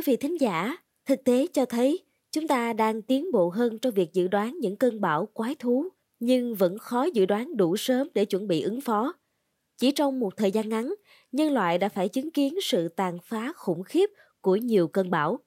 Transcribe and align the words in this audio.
quý 0.00 0.12
vị 0.12 0.16
thính 0.16 0.40
giả, 0.40 0.76
thực 1.06 1.24
tế 1.24 1.46
cho 1.52 1.64
thấy 1.64 2.04
chúng 2.32 2.48
ta 2.48 2.72
đang 2.72 3.02
tiến 3.02 3.32
bộ 3.32 3.48
hơn 3.48 3.78
trong 3.78 3.94
việc 3.94 4.12
dự 4.12 4.28
đoán 4.28 4.58
những 4.60 4.76
cơn 4.76 5.00
bão 5.00 5.26
quái 5.26 5.54
thú, 5.54 5.88
nhưng 6.20 6.54
vẫn 6.54 6.78
khó 6.78 7.04
dự 7.14 7.26
đoán 7.26 7.56
đủ 7.56 7.76
sớm 7.76 8.08
để 8.14 8.24
chuẩn 8.24 8.48
bị 8.48 8.62
ứng 8.62 8.80
phó. 8.80 9.12
Chỉ 9.78 9.92
trong 9.92 10.20
một 10.20 10.36
thời 10.36 10.50
gian 10.50 10.68
ngắn, 10.68 10.94
nhân 11.32 11.52
loại 11.52 11.78
đã 11.78 11.88
phải 11.88 12.08
chứng 12.08 12.30
kiến 12.30 12.54
sự 12.62 12.88
tàn 12.88 13.18
phá 13.24 13.52
khủng 13.56 13.82
khiếp 13.82 14.10
của 14.40 14.56
nhiều 14.56 14.88
cơn 14.88 15.10
bão. 15.10 15.38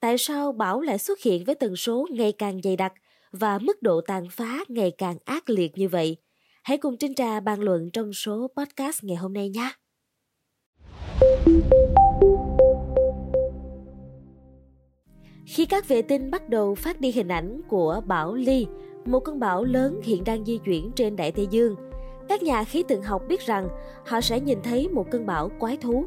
Tại 0.00 0.18
sao 0.18 0.52
bão 0.52 0.80
lại 0.80 0.98
xuất 0.98 1.20
hiện 1.20 1.44
với 1.44 1.54
tần 1.54 1.76
số 1.76 2.06
ngày 2.10 2.32
càng 2.32 2.62
dày 2.62 2.76
đặc 2.76 2.92
và 3.30 3.58
mức 3.58 3.82
độ 3.82 4.00
tàn 4.00 4.26
phá 4.30 4.64
ngày 4.68 4.92
càng 4.98 5.16
ác 5.24 5.50
liệt 5.50 5.78
như 5.78 5.88
vậy? 5.88 6.16
Hãy 6.62 6.78
cùng 6.78 6.96
Trinh 6.96 7.14
Trà 7.14 7.40
bàn 7.40 7.60
luận 7.60 7.90
trong 7.92 8.12
số 8.12 8.48
podcast 8.56 9.04
ngày 9.04 9.16
hôm 9.16 9.32
nay 9.32 9.48
nhé. 9.48 9.72
Khi 15.54 15.66
các 15.66 15.88
vệ 15.88 16.02
tinh 16.02 16.30
bắt 16.30 16.48
đầu 16.48 16.74
phát 16.74 17.00
đi 17.00 17.12
hình 17.12 17.28
ảnh 17.28 17.60
của 17.68 18.00
bão 18.06 18.34
Ly, 18.34 18.66
một 19.04 19.20
cơn 19.20 19.40
bão 19.40 19.64
lớn 19.64 20.00
hiện 20.02 20.24
đang 20.24 20.44
di 20.44 20.58
chuyển 20.58 20.90
trên 20.92 21.16
Đại 21.16 21.32
Tây 21.32 21.46
Dương, 21.50 21.76
các 22.28 22.42
nhà 22.42 22.64
khí 22.64 22.82
tượng 22.82 23.02
học 23.02 23.22
biết 23.28 23.40
rằng 23.40 23.68
họ 24.06 24.20
sẽ 24.20 24.40
nhìn 24.40 24.58
thấy 24.62 24.88
một 24.88 25.10
cơn 25.10 25.26
bão 25.26 25.48
quái 25.58 25.76
thú. 25.76 26.04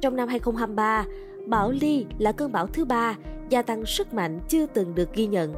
Trong 0.00 0.16
năm 0.16 0.28
2023, 0.28 1.04
bão 1.46 1.70
Ly 1.70 2.06
là 2.18 2.32
cơn 2.32 2.52
bão 2.52 2.66
thứ 2.66 2.84
ba 2.84 3.16
gia 3.48 3.62
tăng 3.62 3.86
sức 3.86 4.14
mạnh 4.14 4.40
chưa 4.48 4.66
từng 4.66 4.94
được 4.94 5.12
ghi 5.12 5.26
nhận. 5.26 5.54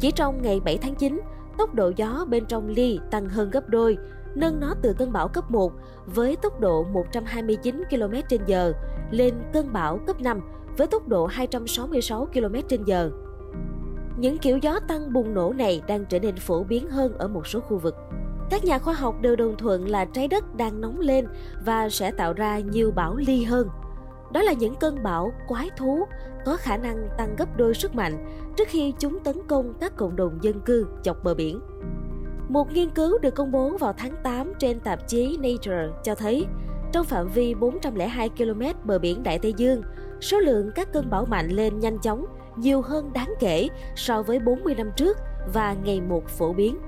Chỉ 0.00 0.10
trong 0.10 0.42
ngày 0.42 0.60
7 0.64 0.78
tháng 0.78 0.94
9, 0.94 1.20
tốc 1.58 1.74
độ 1.74 1.92
gió 1.96 2.26
bên 2.28 2.44
trong 2.48 2.68
Ly 2.68 2.98
tăng 3.10 3.28
hơn 3.28 3.50
gấp 3.50 3.68
đôi, 3.68 3.96
nâng 4.34 4.60
nó 4.60 4.74
từ 4.82 4.92
cơn 4.92 5.12
bão 5.12 5.28
cấp 5.28 5.50
1 5.50 5.72
với 6.06 6.36
tốc 6.36 6.60
độ 6.60 6.84
129 6.84 7.82
km/h 7.90 8.72
lên 9.10 9.34
cơn 9.52 9.72
bão 9.72 9.98
cấp 10.06 10.20
5 10.20 10.40
với 10.76 10.86
tốc 10.86 11.08
độ 11.08 11.26
266 11.26 12.26
km/h. 12.34 13.10
Những 14.16 14.38
kiểu 14.38 14.58
gió 14.58 14.80
tăng 14.88 15.12
bùng 15.12 15.34
nổ 15.34 15.52
này 15.52 15.82
đang 15.86 16.04
trở 16.04 16.18
nên 16.18 16.36
phổ 16.36 16.64
biến 16.64 16.88
hơn 16.88 17.18
ở 17.18 17.28
một 17.28 17.46
số 17.46 17.60
khu 17.60 17.78
vực. 17.78 17.96
Các 18.50 18.64
nhà 18.64 18.78
khoa 18.78 18.94
học 18.94 19.14
đều 19.20 19.36
đồng 19.36 19.56
thuận 19.56 19.88
là 19.88 20.04
trái 20.04 20.28
đất 20.28 20.54
đang 20.54 20.80
nóng 20.80 21.00
lên 21.00 21.26
và 21.64 21.88
sẽ 21.88 22.10
tạo 22.10 22.32
ra 22.32 22.58
nhiều 22.58 22.90
bão 22.90 23.16
ly 23.16 23.44
hơn. 23.44 23.68
Đó 24.32 24.42
là 24.42 24.52
những 24.52 24.74
cơn 24.74 25.02
bão 25.02 25.32
quái 25.48 25.70
thú 25.76 26.06
có 26.44 26.56
khả 26.56 26.76
năng 26.76 27.08
tăng 27.18 27.36
gấp 27.36 27.56
đôi 27.56 27.74
sức 27.74 27.94
mạnh 27.94 28.26
trước 28.56 28.68
khi 28.68 28.94
chúng 28.98 29.18
tấn 29.18 29.36
công 29.48 29.74
các 29.80 29.96
cộng 29.96 30.16
đồng 30.16 30.38
dân 30.42 30.60
cư 30.60 30.86
dọc 31.04 31.24
bờ 31.24 31.34
biển. 31.34 31.60
Một 32.50 32.72
nghiên 32.72 32.90
cứu 32.90 33.18
được 33.18 33.34
công 33.34 33.52
bố 33.52 33.76
vào 33.78 33.92
tháng 33.92 34.14
8 34.22 34.52
trên 34.58 34.80
tạp 34.80 35.08
chí 35.08 35.36
Nature 35.36 35.88
cho 36.02 36.14
thấy 36.14 36.46
trong 36.92 37.06
phạm 37.06 37.28
vi 37.28 37.54
402 37.54 38.28
km 38.28 38.62
bờ 38.84 38.98
biển 38.98 39.22
Đại 39.22 39.38
Tây 39.38 39.54
Dương, 39.56 39.82
số 40.20 40.38
lượng 40.38 40.70
các 40.74 40.92
cơn 40.92 41.10
bão 41.10 41.24
mạnh 41.24 41.48
lên 41.48 41.80
nhanh 41.80 41.98
chóng 41.98 42.26
nhiều 42.56 42.82
hơn 42.82 43.12
đáng 43.12 43.34
kể 43.40 43.68
so 43.96 44.22
với 44.22 44.38
40 44.38 44.74
năm 44.74 44.90
trước 44.96 45.18
và 45.54 45.76
ngày 45.84 46.00
một 46.00 46.28
phổ 46.28 46.52
biến. 46.52 46.78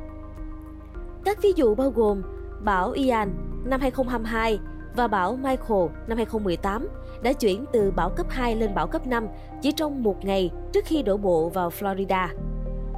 Các 1.25 1.43
ví 1.43 1.53
dụ 1.57 1.75
bao 1.75 1.91
gồm 1.91 2.23
bão 2.65 2.91
Ian 2.91 3.35
năm 3.65 3.81
2022 3.81 4.59
và 4.97 5.09
bão 5.09 5.37
Michael 5.37 5.87
năm 6.07 6.17
2018 6.17 6.89
đã 7.23 7.33
chuyển 7.33 7.65
từ 7.73 7.91
bão 7.91 8.11
cấp 8.11 8.27
2 8.31 8.57
lên 8.57 8.75
bão 8.75 8.87
cấp 8.87 9.07
5 9.07 9.27
chỉ 9.63 9.73
trong 9.73 10.03
một 10.03 10.25
ngày 10.25 10.51
trước 10.73 10.85
khi 10.85 11.03
đổ 11.03 11.17
bộ 11.17 11.49
vào 11.49 11.69
Florida. 11.69 12.29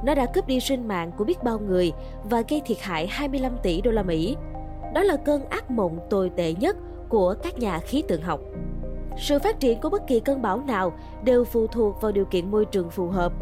Nó 0.05 0.15
đã 0.15 0.25
cướp 0.25 0.47
đi 0.47 0.59
sinh 0.59 0.87
mạng 0.87 1.11
của 1.17 1.23
biết 1.23 1.43
bao 1.43 1.59
người 1.59 1.91
và 2.23 2.43
gây 2.49 2.61
thiệt 2.65 2.77
hại 2.81 3.07
25 3.07 3.57
tỷ 3.63 3.81
đô 3.81 3.91
la 3.91 4.03
Mỹ. 4.03 4.37
Đó 4.93 5.03
là 5.03 5.15
cơn 5.15 5.45
ác 5.49 5.71
mộng 5.71 5.99
tồi 6.09 6.31
tệ 6.35 6.53
nhất 6.53 6.77
của 7.09 7.35
các 7.43 7.59
nhà 7.59 7.79
khí 7.79 8.03
tượng 8.07 8.21
học. 8.21 8.39
Sự 9.17 9.39
phát 9.39 9.59
triển 9.59 9.81
của 9.81 9.89
bất 9.89 10.07
kỳ 10.07 10.19
cơn 10.19 10.41
bão 10.41 10.61
nào 10.61 10.93
đều 11.23 11.43
phụ 11.43 11.67
thuộc 11.67 12.01
vào 12.01 12.11
điều 12.11 12.25
kiện 12.25 12.51
môi 12.51 12.65
trường 12.65 12.89
phù 12.89 13.07
hợp. 13.07 13.33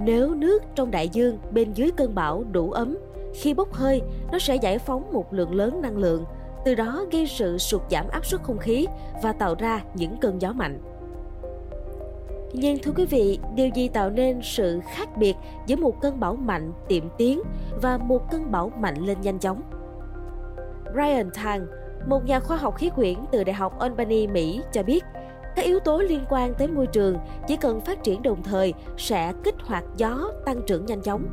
Nếu 0.00 0.34
nước 0.34 0.62
trong 0.74 0.90
đại 0.90 1.08
dương 1.08 1.38
bên 1.50 1.72
dưới 1.72 1.90
cơn 1.90 2.14
bão 2.14 2.44
đủ 2.52 2.70
ấm, 2.70 2.98
khi 3.34 3.54
bốc 3.54 3.72
hơi, 3.72 4.02
nó 4.32 4.38
sẽ 4.38 4.56
giải 4.56 4.78
phóng 4.78 5.12
một 5.12 5.32
lượng 5.32 5.54
lớn 5.54 5.82
năng 5.82 5.96
lượng, 5.96 6.24
từ 6.64 6.74
đó 6.74 7.04
gây 7.10 7.26
sự 7.26 7.58
sụt 7.58 7.82
giảm 7.90 8.08
áp 8.08 8.26
suất 8.26 8.42
không 8.42 8.58
khí 8.58 8.86
và 9.22 9.32
tạo 9.32 9.54
ra 9.58 9.82
những 9.94 10.16
cơn 10.16 10.42
gió 10.42 10.52
mạnh. 10.52 10.80
Nhưng 12.52 12.78
thưa 12.78 12.92
quý 12.96 13.04
vị, 13.04 13.38
điều 13.54 13.68
gì 13.68 13.88
tạo 13.88 14.10
nên 14.10 14.40
sự 14.42 14.80
khác 14.94 15.16
biệt 15.16 15.34
giữa 15.66 15.76
một 15.76 16.00
cơn 16.00 16.20
bão 16.20 16.36
mạnh 16.36 16.72
tiệm 16.88 17.04
tiến 17.18 17.42
và 17.82 17.98
một 17.98 18.30
cơn 18.30 18.50
bão 18.50 18.72
mạnh 18.78 18.96
lên 19.06 19.20
nhanh 19.20 19.38
chóng? 19.38 19.62
Brian 20.92 21.30
Tang, 21.30 21.66
một 22.06 22.24
nhà 22.24 22.40
khoa 22.40 22.56
học 22.56 22.76
khí 22.76 22.90
quyển 22.90 23.14
từ 23.32 23.44
Đại 23.44 23.54
học 23.54 23.78
Albany, 23.78 24.26
Mỹ 24.26 24.60
cho 24.72 24.82
biết, 24.82 25.04
các 25.56 25.64
yếu 25.64 25.80
tố 25.80 25.98
liên 25.98 26.24
quan 26.28 26.54
tới 26.54 26.68
môi 26.68 26.86
trường 26.86 27.18
chỉ 27.46 27.56
cần 27.56 27.80
phát 27.80 28.02
triển 28.02 28.22
đồng 28.22 28.42
thời 28.42 28.74
sẽ 28.96 29.32
kích 29.44 29.54
hoạt 29.64 29.84
gió 29.96 30.32
tăng 30.46 30.60
trưởng 30.66 30.86
nhanh 30.86 31.02
chóng. 31.02 31.24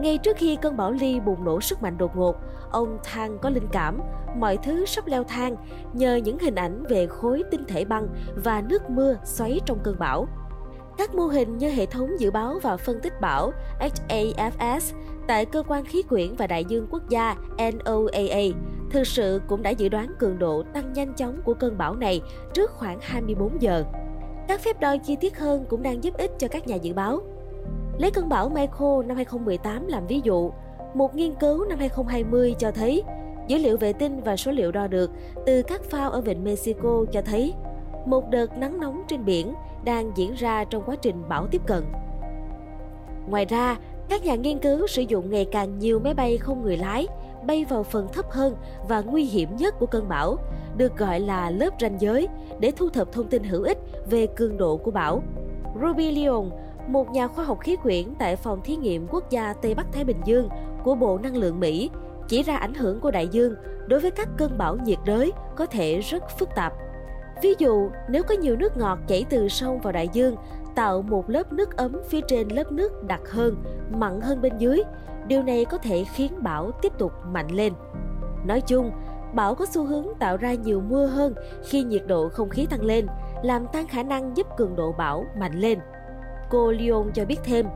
Ngay 0.00 0.18
trước 0.18 0.36
khi 0.36 0.56
cơn 0.62 0.76
bão 0.76 0.92
Ly 0.92 1.20
bùng 1.20 1.44
nổ 1.44 1.60
sức 1.60 1.82
mạnh 1.82 1.98
đột 1.98 2.16
ngột, 2.16 2.36
ông 2.70 2.98
Thang 3.04 3.38
có 3.42 3.50
linh 3.50 3.68
cảm 3.72 4.00
mọi 4.36 4.56
thứ 4.56 4.86
sắp 4.86 5.06
leo 5.06 5.24
thang 5.24 5.56
nhờ 5.92 6.16
những 6.16 6.38
hình 6.38 6.54
ảnh 6.54 6.84
về 6.88 7.06
khối 7.06 7.42
tinh 7.50 7.64
thể 7.68 7.84
băng 7.84 8.08
và 8.44 8.62
nước 8.68 8.90
mưa 8.90 9.16
xoáy 9.24 9.60
trong 9.66 9.78
cơn 9.84 9.98
bão. 9.98 10.26
Các 10.98 11.14
mô 11.14 11.26
hình 11.26 11.58
như 11.58 11.70
hệ 11.70 11.86
thống 11.86 12.10
dự 12.18 12.30
báo 12.30 12.58
và 12.62 12.76
phân 12.76 13.00
tích 13.00 13.20
bão 13.20 13.52
HAFS 13.80 14.94
tại 15.26 15.44
Cơ 15.44 15.62
quan 15.68 15.84
Khí 15.84 16.02
quyển 16.02 16.34
và 16.36 16.46
Đại 16.46 16.64
dương 16.64 16.86
Quốc 16.90 17.08
gia 17.08 17.36
NOAA 17.58 18.42
thực 18.90 19.06
sự 19.06 19.40
cũng 19.48 19.62
đã 19.62 19.70
dự 19.70 19.88
đoán 19.88 20.14
cường 20.18 20.38
độ 20.38 20.62
tăng 20.74 20.92
nhanh 20.92 21.14
chóng 21.14 21.40
của 21.44 21.54
cơn 21.54 21.78
bão 21.78 21.94
này 21.94 22.20
trước 22.54 22.70
khoảng 22.70 22.98
24 23.00 23.62
giờ. 23.62 23.84
Các 24.48 24.60
phép 24.60 24.80
đo 24.80 24.96
chi 24.96 25.16
tiết 25.20 25.38
hơn 25.38 25.64
cũng 25.68 25.82
đang 25.82 26.04
giúp 26.04 26.14
ích 26.18 26.30
cho 26.38 26.48
các 26.48 26.66
nhà 26.66 26.76
dự 26.76 26.94
báo. 26.94 27.20
Lấy 27.98 28.10
cơn 28.10 28.28
bão 28.28 28.48
Michael 28.48 29.06
năm 29.06 29.16
2018 29.16 29.86
làm 29.86 30.06
ví 30.06 30.20
dụ, 30.24 30.50
một 30.94 31.14
nghiên 31.14 31.34
cứu 31.34 31.64
năm 31.64 31.78
2020 31.78 32.54
cho 32.58 32.70
thấy 32.70 33.02
dữ 33.46 33.58
liệu 33.58 33.76
vệ 33.76 33.92
tinh 33.92 34.20
và 34.20 34.36
số 34.36 34.50
liệu 34.52 34.72
đo 34.72 34.86
được 34.86 35.10
từ 35.46 35.62
các 35.62 35.82
phao 35.84 36.10
ở 36.10 36.20
vịnh 36.20 36.44
Mexico 36.44 37.04
cho 37.12 37.22
thấy 37.22 37.54
một 38.06 38.30
đợt 38.30 38.58
nắng 38.58 38.80
nóng 38.80 39.02
trên 39.08 39.24
biển 39.24 39.54
đang 39.84 40.12
diễn 40.16 40.34
ra 40.34 40.64
trong 40.64 40.82
quá 40.86 40.96
trình 41.02 41.22
bão 41.28 41.46
tiếp 41.46 41.62
cận. 41.66 41.82
Ngoài 43.28 43.44
ra, 43.44 43.76
các 44.08 44.24
nhà 44.24 44.34
nghiên 44.34 44.58
cứu 44.58 44.86
sử 44.86 45.02
dụng 45.02 45.30
ngày 45.30 45.44
càng 45.44 45.78
nhiều 45.78 46.00
máy 46.00 46.14
bay 46.14 46.38
không 46.38 46.62
người 46.62 46.76
lái 46.76 47.06
bay 47.46 47.64
vào 47.64 47.82
phần 47.82 48.08
thấp 48.12 48.30
hơn 48.30 48.56
và 48.88 49.00
nguy 49.00 49.24
hiểm 49.24 49.56
nhất 49.56 49.74
của 49.78 49.86
cơn 49.86 50.08
bão, 50.08 50.36
được 50.76 50.96
gọi 50.96 51.20
là 51.20 51.50
lớp 51.50 51.70
ranh 51.80 52.00
giới, 52.00 52.28
để 52.60 52.72
thu 52.76 52.88
thập 52.88 53.12
thông 53.12 53.28
tin 53.28 53.44
hữu 53.44 53.62
ích 53.62 53.78
về 54.10 54.26
cường 54.26 54.56
độ 54.56 54.76
của 54.76 54.90
bão. 54.90 55.22
Ruby 55.82 56.10
Leon, 56.10 56.44
một 56.88 57.10
nhà 57.10 57.28
khoa 57.28 57.44
học 57.44 57.60
khí 57.60 57.76
quyển 57.76 58.14
tại 58.18 58.36
phòng 58.36 58.60
thí 58.64 58.76
nghiệm 58.76 59.06
quốc 59.10 59.30
gia 59.30 59.52
Tây 59.52 59.74
Bắc 59.74 59.86
Thái 59.92 60.04
Bình 60.04 60.20
Dương 60.24 60.48
của 60.84 60.94
Bộ 60.94 61.18
Năng 61.18 61.36
lượng 61.36 61.60
Mỹ, 61.60 61.90
chỉ 62.28 62.42
ra 62.42 62.56
ảnh 62.56 62.74
hưởng 62.74 63.00
của 63.00 63.10
đại 63.10 63.28
dương 63.28 63.54
đối 63.86 64.00
với 64.00 64.10
các 64.10 64.28
cơn 64.36 64.58
bão 64.58 64.76
nhiệt 64.76 64.98
đới 65.04 65.32
có 65.56 65.66
thể 65.66 66.00
rất 66.00 66.22
phức 66.38 66.48
tạp. 66.54 66.72
Ví 67.42 67.54
dụ, 67.58 67.90
nếu 68.08 68.22
có 68.22 68.34
nhiều 68.34 68.56
nước 68.56 68.76
ngọt 68.76 68.98
chảy 69.06 69.24
từ 69.30 69.48
sông 69.48 69.80
vào 69.80 69.92
đại 69.92 70.08
dương, 70.12 70.36
tạo 70.74 71.02
một 71.02 71.30
lớp 71.30 71.52
nước 71.52 71.76
ấm 71.76 71.92
phía 72.08 72.20
trên 72.28 72.48
lớp 72.48 72.72
nước 72.72 73.02
đặc 73.02 73.20
hơn, 73.30 73.56
mặn 73.90 74.20
hơn 74.20 74.40
bên 74.40 74.58
dưới, 74.58 74.82
điều 75.26 75.42
này 75.42 75.64
có 75.64 75.78
thể 75.78 76.04
khiến 76.04 76.32
bão 76.42 76.70
tiếp 76.82 76.92
tục 76.98 77.12
mạnh 77.32 77.50
lên. 77.50 77.72
Nói 78.46 78.60
chung, 78.60 78.90
bão 79.34 79.54
có 79.54 79.66
xu 79.66 79.84
hướng 79.84 80.06
tạo 80.18 80.36
ra 80.36 80.54
nhiều 80.54 80.80
mưa 80.80 81.06
hơn 81.06 81.34
khi 81.64 81.82
nhiệt 81.82 82.02
độ 82.06 82.28
không 82.28 82.48
khí 82.48 82.66
tăng 82.70 82.82
lên, 82.82 83.06
làm 83.42 83.66
tăng 83.66 83.88
khả 83.88 84.02
năng 84.02 84.36
giúp 84.36 84.46
cường 84.56 84.76
độ 84.76 84.92
bão 84.98 85.24
mạnh 85.38 85.60
lên. 85.60 85.78
Cô 86.50 86.72
Lyon 86.72 87.10
cho 87.14 87.24
biết 87.24 87.36
thêm, 87.44 87.66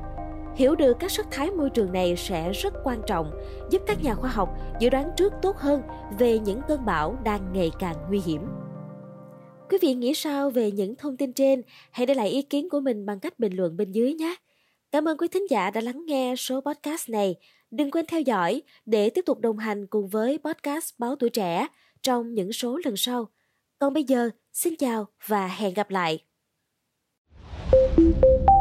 hiểu 0.57 0.75
được 0.75 0.97
các 1.01 1.11
sắc 1.11 1.27
thái 1.31 1.51
môi 1.51 1.71
trường 1.71 1.93
này 1.93 2.17
sẽ 2.17 2.53
rất 2.53 2.75
quan 2.85 3.03
trọng, 3.07 3.31
giúp 3.71 3.83
các 3.87 4.03
nhà 4.03 4.15
khoa 4.15 4.31
học 4.31 4.49
dự 4.81 4.89
đoán 4.91 5.11
trước 5.17 5.33
tốt 5.43 5.57
hơn 5.57 5.83
về 6.19 6.39
những 6.39 6.61
cơn 6.69 6.85
bão 6.85 7.19
đang 7.25 7.53
ngày 7.53 7.71
càng 7.79 7.97
nguy 8.09 8.21
hiểm. 8.21 8.41
Quý 9.71 9.79
vị 9.83 9.95
nghĩ 9.95 10.15
sao 10.15 10.51
về 10.51 10.71
những 10.71 10.97
thông 10.97 11.17
tin 11.17 11.33
trên? 11.33 11.63
Hãy 11.91 12.07
để 12.07 12.15
lại 12.15 12.29
ý 12.29 12.43
kiến 12.43 12.69
của 12.69 12.81
mình 12.81 13.07
bằng 13.07 13.21
cách 13.21 13.39
bình 13.39 13.53
luận 13.57 13.77
bên 13.77 13.93
dưới 13.93 14.15
nhé. 14.15 14.35
Cảm 14.93 15.09
ơn 15.09 15.19
quý 15.19 15.29
thính 15.29 15.51
giả 15.51 15.71
đã 15.71 15.81
lắng 15.81 16.07
nghe 16.07 16.35
số 16.37 16.61
podcast 16.61 17.11
này. 17.11 17.35
Đừng 17.71 17.91
quên 17.91 18.07
theo 18.07 18.21
dõi 18.21 18.63
để 18.87 19.11
tiếp 19.11 19.23
tục 19.27 19.41
đồng 19.41 19.59
hành 19.59 19.87
cùng 19.87 20.09
với 20.09 20.39
podcast 20.39 20.95
Báo 20.99 21.17
Tuổi 21.17 21.31
Trẻ 21.31 21.67
trong 22.03 22.35
những 22.35 22.53
số 22.53 22.79
lần 22.85 22.97
sau. 22.97 23.29
Còn 23.79 23.93
bây 23.93 24.05
giờ, 24.05 24.31
xin 24.53 24.77
chào 24.77 25.07
và 25.27 25.47
hẹn 25.47 25.75
gặp 25.75 25.91
lại. 25.91 26.25
thank 27.97 28.25
you 28.25 28.52